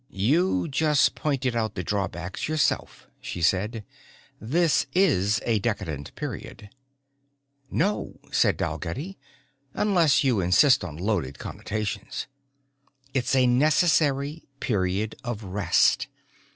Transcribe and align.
"You 0.09 0.67
just 0.67 1.13
pointed 1.13 1.55
out 1.55 1.75
the 1.75 1.83
drawbacks 1.83 2.47
yourself," 2.49 3.05
she 3.21 3.39
said. 3.43 3.83
"This 4.39 4.87
is 4.95 5.39
a 5.45 5.59
decadent 5.59 6.15
period." 6.15 6.71
"No," 7.69 8.17
said 8.31 8.57
Dalgetty. 8.57 9.19
"Unless 9.75 10.23
you 10.23 10.39
insist 10.39 10.83
on 10.83 10.97
loaded 10.97 11.37
connotations. 11.37 12.25
It's 13.13 13.35
a 13.35 13.45
necessary 13.45 14.47
period 14.59 15.17
of 15.23 15.43
rest. 15.43 16.07